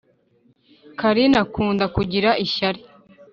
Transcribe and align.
carine 0.99 1.37
akunda 1.43 1.85
kugira 1.95 2.29
ishyari 2.45 2.81